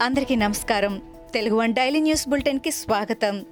[0.00, 1.02] అందరికీ నమస్కారం.
[1.34, 3.44] Telugu one daily news బులెటిన్కి స్వాగతం.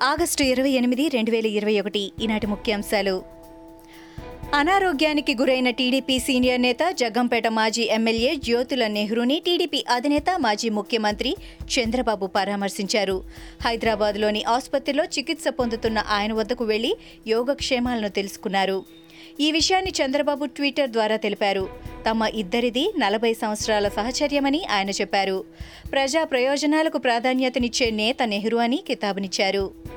[0.00, 3.22] ఆగస్టు ఇరవై ఎనిమిది రెండు వేల ఇరవై ఒకటి ఈనాటి ముఖ్యాంశాలు.
[4.54, 12.26] అనారోగ్యానికి గురైన టీడీపీ సీనియర్ నేత జగ్గంపేట మాజీ ఎమ్మెల్యే జ్యోతుల నెహ్రూని టీడీపీ అధినేత మాజీ ముఖ్యమంత్రి చంద్రబాబు
[12.26, 13.24] పరామర్శించారు.
[13.64, 16.94] హైదరాబాద్లోని ఆసుపత్రిలో చికిత్స పొందుతున్న ఆయన వద్దకు వెళ్ళి
[17.26, 18.84] యోగక్షేమాలను తెలుసుకున్నారు.
[19.40, 21.91] ఈ విషయాన్ని చంద్రబాబు ట్విట్టర్ ద్వారా తెలిపారు.
[22.10, 25.44] తమ ఇద్దరిది నలభై సంవత్సరాల సహచర్యమని ఆయన చెప్పారు.
[25.92, 29.91] ప్రజా ప్రయోజనాలకు ప్రాధాన్యతనిచ్చే నేత నెహ్రూ అని కితాబునిచ్చారు.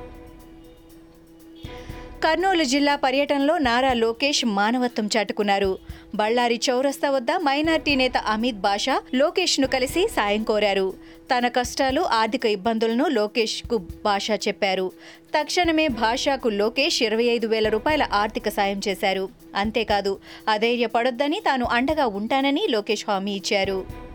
[2.24, 5.78] కర్నూలు జిల్లా పర్యటనలో నారా లోకేష్ మానవత్వం చాటుకున్నారు.
[6.14, 10.94] బళ్ళారి చౌరస్తా వద్ద మైనార్టీ నేత అమిత్ బాషా లోకేష్ను కలిసి సాయం కోరారు.
[11.32, 14.92] తన కష్టాలు ఆర్థిక ఇబ్బందులను లోకేష్కు బాషా చెప్పారు.
[15.38, 19.28] తక్షణమే భాషాకు లోకేష్ ఇరవై ఐదు వేల రూపాయల ఆర్థిక సాయం చేశారు.
[19.54, 24.05] అంతేకాదు అధైర్యపడొద్దని తాను అండగా ఉంటానని లోకేష్ హామీ ఇచ్చారు.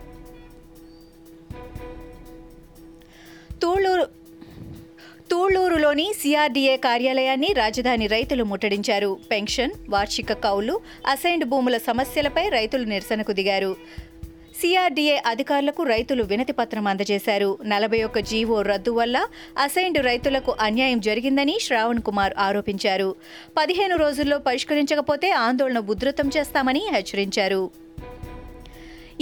[5.92, 9.18] తూళ్ళూరులోని సిఆర్డీఏ కార్యాలయాన్ని రాజధాని రైతులు ముట్టడించారు.
[9.30, 13.76] పెన్షన్ వార్షిక కౌలు అసైన్డ్ భూముల సమస్యలపై రైతులు నిరసనకు దిగారు.
[14.60, 17.58] సిఆర్డీఏ అధికారులకు రైతులు వినతి పత్రం అందజేశారు.
[17.64, 19.26] నలభై ఒక్క జీవో రద్దు వల్ల
[19.58, 23.14] అసైన్డ్ రైతులకు అన్యాయం జరిగిందని శ్రావణ్ కుమార్ ఆరోపించారు.
[23.56, 27.70] పదిహేను రోజుల్లో పరిష్కరించకపోతే ఆందోళన ఉధృతం చేస్తామని హెచ్చరించారు.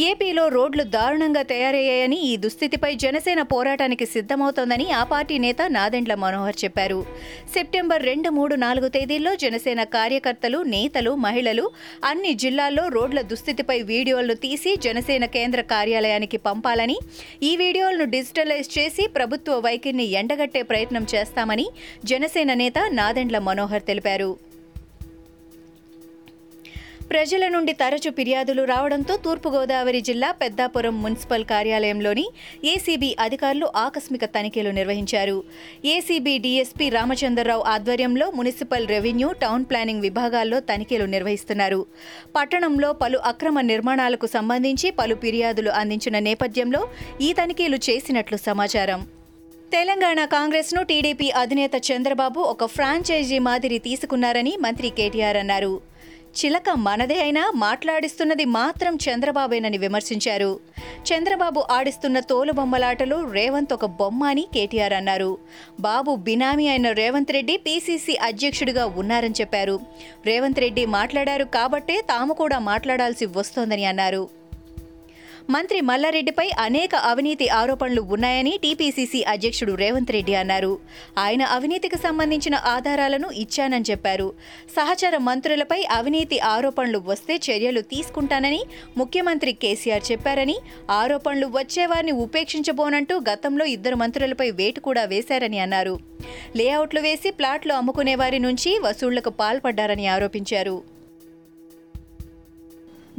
[0.09, 6.99] ఏపీలో రోడ్లు దారుణంగా తయారయ్యాయని ఈ దుస్థితిపై జనసేన పోరాటానికి సిద్ధమవుతోందని ఆ పార్టీ నేత నాదెండ్ల మనోహర్ చెప్పారు.
[7.55, 11.65] సెప్టెంబర్ రెండు మూడు నాలుగు తేదీల్లో జనసేన కార్యకర్తలు నేతలు మహిళలు
[12.11, 16.99] అన్ని జిల్లాల్లో రోడ్ల దుస్థితిపై వీడియోలను తీసి జనసేన కేంద్ర కార్యాలయానికి పంపాలని
[17.49, 21.67] ఈ వీడియోలను డిజిటలైజ్ చేసి ప్రభుత్వ వైఖరిని ఎండగట్టే ప్రయత్నం చేస్తామని
[22.13, 24.31] జనసేన నేత నాదెండ్ల మనోహర్ తెలిపారు.
[27.11, 32.25] ప్రజల నుండి తరచు ఫిర్యాదులు రావడంతో తూర్పుగోదావరి జిల్లా పెద్దాపురం మున్సిపల్ కార్యాలయంలోని
[32.73, 35.43] ఏసీబీ అధికారులు ఆకస్మిక తనిఖీలు నిర్వహించారు.
[35.85, 41.87] ఏసీబీ డీఎస్పీ రామచంద్రరావు ఆధ్వర్యంలో మున్సిపల్ రెవెన్యూ టౌన్ ప్లానింగ్ విభాగాల్లో తనిఖీలు నిర్వహిస్తున్నారు.
[42.37, 46.89] పట్టణంలో పలు అక్రమ నిర్మాణాలకు సంబంధించి పలు ఫిర్యాదులు అందించిన నేపథ్యంలో
[47.21, 49.03] ఈ తనిఖీలు చేసినట్లు సమాచారం.
[49.73, 55.90] తెలంగాణ కాంగ్రెస్ను టీడీపీ అధినేత చంద్రబాబు ఒక ఫ్రాంచైజీ మాదిరి తీసుకున్నారని మంత్రి కేటీఆర్ అన్నారు.
[56.39, 60.61] చిలక మనదే అయినా మాట్లాడిస్తున్నది మాత్రం చంద్రబాబేనని విమర్శించారు.
[61.09, 65.39] చంద్రబాబు ఆడిస్తున్న తోలుబొమ్మలాటలు రేవంత్ ఒక బొమ్మ అని కేటీఆర్ అన్నారు.
[65.81, 69.81] బాబు బినామీ అయిన రేవంత్ రెడ్డి పీసీసీ అధ్యక్షుడిగా ఉన్నారని చెప్పారు.
[70.27, 74.40] రేవంత్ రెడ్డి మాట్లాడారు కాబట్టే తాము కూడా మాట్లాడాల్సి వస్తోందని అన్నారు.
[75.55, 80.73] మంత్రి మల్లారెడ్డిపై అనేక అవినీతి ఆరోపణలు ఉన్నాయని టీపీసీసీ అధ్యక్షుడు రేవంత్ రెడ్డి అన్నారు.
[81.23, 84.29] ఆయన అవినీతికి సంబంధించిన ఆధారాలను ఇచ్చానని చెప్పారు.
[84.77, 88.63] సహచర మంత్రులపై అవినీతి ఆరోపణలు వస్తే చర్యలు తీసుకుంటానని
[88.97, 90.57] ముఖ్యమంత్రి కేసీఆర్ చెప్పారని
[91.01, 95.97] ఆరోపణలు వచ్చేవారిని ఉపేక్షించబోనంటూ గతంలో ఇద్దరు మంత్రులపై వేటు కూడా వేశారని అన్నారు.
[96.57, 100.79] లేఅవుట్లు వేసి ప్లాట్లు అమ్ముకునే వారి నుంచి వసూళ్ళకు పాల్పడ్డారని ఆరోపించారు.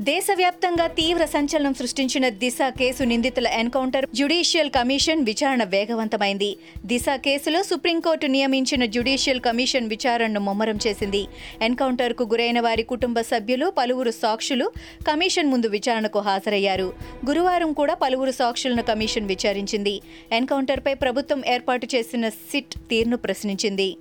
[0.02, 6.58] దేశవ్యాప్తంగా తీవ్ర సంచలనం సృష్టించిన దిశ కేసు నిందితుల ఎన్కౌంటర్ జ్యుడిషియల్ కమిషన్ విచారణ వేగవంతమైంది.
[6.86, 11.28] దిశ కేసులో సుప్రీంకోర్టు నియమించిన జ్యుడిషియల్ కమిషన్ విచారణను ముమ్మరం చేసింది.
[11.62, 14.72] ఎన్కౌంటర్కు గురైన వారి కుటుంబ సభ్యులు పలువురు సాక్షులు
[15.08, 16.94] కమిషన్ ముందు విచారణకు హాజరయ్యారు.
[17.28, 20.02] గురువారం కూడా పలువురు సాక్షులను కమిషన్ విచారించింది.
[20.32, 23.96] ఎన్కౌంటర్పై ప్రభుత్వం ఏర్పాటు చేసిన సిట్ తీర్ను ప్రశ్నించింది.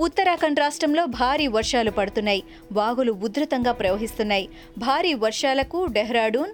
[0.00, 2.42] ఉత్తరాఖండ్ రాష్ట్రంలో భారీ వర్షాలు పడుతున్నాయి.
[2.72, 4.48] వాగులు ఉధృతంగా ప్రవహిస్తున్నాయి.
[4.78, 6.52] భారీ వర్షాలకు డెహ్రాడూన్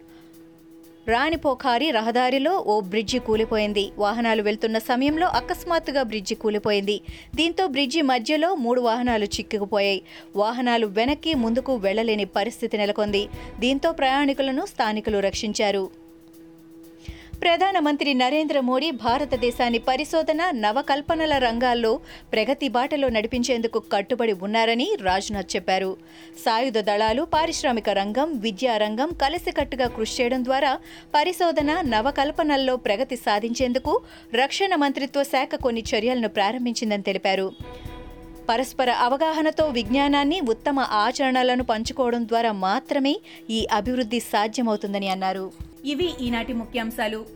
[1.08, 3.92] రాణిపోఖారి రహదారిలో ఓ బ్రిడ్జి కూలిపోయింది.
[3.98, 7.00] వాహనాలు వెళ్తున్న సమయంలో అకస్మాత్తుగా బ్రిడ్జి కూలిపోయింది.
[7.34, 10.02] దీంతో బ్రిడ్జి మధ్యలో మూడు వాహనాలు చిక్కుకుపోయాయి.
[10.36, 13.28] వాహనాలు వెనక్కి ముందుకు వెళ్ళలేని పరిస్థితి నెలకొంది.
[13.58, 16.06] దీంతో ప్రయాణికులను స్థానికులు రక్షించారు.
[17.46, 22.00] ప్రధానమంత్రి నరేంద్ర మోడీ భారతదేశాన్ని పరిశోధన నవకల్పనల రంగాల్లో
[22.32, 25.96] ప్రగతి బాటలో నడిపించేందుకు కట్టుబడి ఉన్నారని రాజ్నాథ్ చెప్పారు.
[26.44, 30.78] సాయుధ దళాలు పారిశ్రామిక రంగం విద్యారంగం కలిసికట్టుగా కృషి చేయడం ద్వారా
[31.14, 34.00] పరిశోధన నవకల్పనల్లో ప్రగతి సాధించేందుకు
[34.34, 37.52] రక్షణ మంత్రిత్వ శాఖ కొన్ని చర్యలను ప్రారంభించిందని తెలిపారు.
[38.49, 43.16] పరస్పర అవగాహనతో విజ్ఞానాన్ని ఉత్తమ ఆచరణలను పంచుకోవడం ద్వారా మాత్రమే
[43.50, 45.52] ఈ అభివృద్ధి సాధ్యమవుతుందని అన్నారు.
[45.84, 47.36] ఇవి ఈనాటి ముఖ్యాంశాలు.